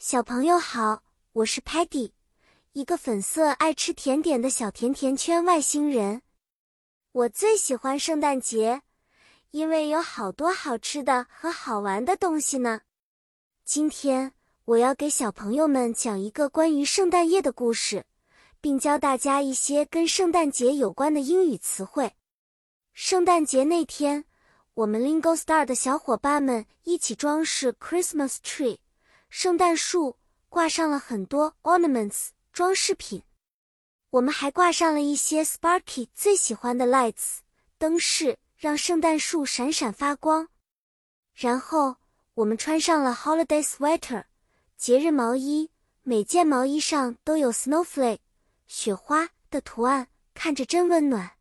[0.00, 1.02] 小朋友好，
[1.32, 2.12] 我是 Patty，
[2.72, 6.22] 一个粉色爱吃甜点的小甜甜圈外星人。
[7.10, 8.82] 我最喜欢圣诞节，
[9.50, 12.82] 因为有好多好吃的和好玩的东西呢。
[13.64, 14.34] 今天
[14.66, 18.06] 我要给小朋友们讲一个关于圣诞夜的故事，
[18.60, 22.14] 并教大家一些跟圣诞节有关的英语词汇。
[22.92, 24.24] 圣诞节那天，
[24.74, 28.78] 我们 Lingo Star 的小伙伴们一起装饰 Christmas tree。
[29.28, 30.16] 圣诞树
[30.48, 33.22] 挂上了很多 ornaments 装饰品，
[34.10, 37.38] 我们还挂上了一些 Sparky 最喜欢的 lights
[37.76, 40.48] 灯饰，让圣诞树闪闪发光。
[41.34, 41.96] 然后
[42.34, 44.24] 我们穿上了 holiday sweater
[44.76, 45.70] 节日毛衣，
[46.02, 48.20] 每件毛衣上都有 snowflake
[48.66, 51.32] 雪花的图案，看着真温暖。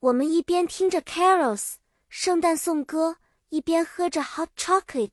[0.00, 1.74] 我们一边听着 carols
[2.08, 3.18] 圣诞颂歌，
[3.50, 5.12] 一边喝着 hot chocolate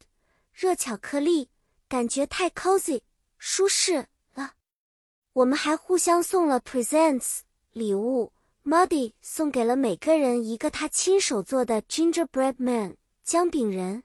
[0.54, 1.50] 热巧克力。
[1.90, 3.02] 感觉太 cozy
[3.40, 4.54] 舒适了，
[5.34, 7.40] 我们还互相送了 presents
[7.72, 8.32] 礼物。
[8.64, 14.04] Muddy 送给了每个人一个他亲手做的 gingerbread man 姜饼人。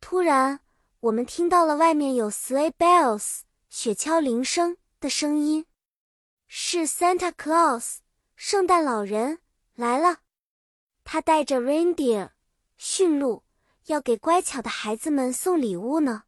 [0.00, 0.60] 突然，
[1.00, 5.66] 我们听到了外面有 sleigh bells 雪橇铃声的声音，
[6.46, 7.96] 是 Santa Claus
[8.36, 9.40] 圣诞老人
[9.74, 10.18] 来了。
[11.02, 12.30] 他带着 reindeer
[12.76, 13.42] 驯鹿，
[13.86, 16.22] 要给乖巧的孩子们送礼物呢。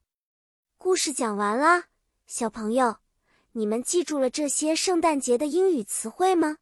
[0.84, 1.84] 故事讲完啦，
[2.26, 2.98] 小朋友，
[3.52, 6.58] 你们记住了这些圣诞节的英语词汇吗？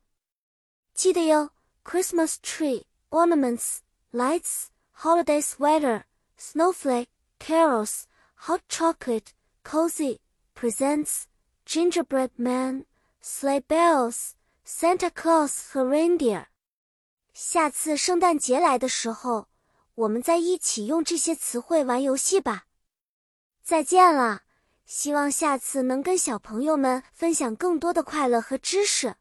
[0.95, 1.51] 记得哟
[1.84, 3.78] ，Christmas tree, ornaments,
[4.12, 6.05] lights, holiday sweater,
[6.39, 7.09] snowflake,
[7.41, 8.03] carols,
[8.37, 9.33] hot chocolate,
[9.65, 10.20] cozy,
[10.55, 11.25] presents,
[11.67, 12.84] gingerbread man,
[13.20, 14.34] sleigh bells,
[14.65, 16.47] Santa Claus 和 reindeer。
[17.34, 19.48] 下次圣诞节来的时候，
[19.97, 22.67] 我们再一起用这些词汇玩游戏吧。
[23.62, 24.42] 再见了，
[24.84, 29.14] 希望下次能跟小朋友们分享更多的快乐和知识。